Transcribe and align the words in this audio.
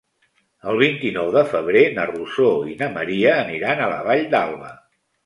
El 0.69 0.77
vint-i-nou 0.83 1.27
de 1.35 1.43
febrer 1.51 1.83
na 1.97 2.05
Rosó 2.11 2.47
i 2.71 2.73
na 2.79 2.87
Maria 2.97 3.37
aniran 3.43 3.85
a 3.85 3.91
la 3.93 4.01
Vall 4.09 4.25
d'Alba. 4.33 4.73